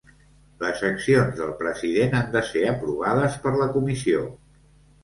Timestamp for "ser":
2.51-2.65